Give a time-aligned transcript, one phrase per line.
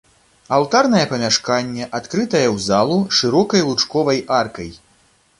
[0.57, 4.73] Алтарнае памяшканне адкрытае ў залу шырокай лучковай аркай.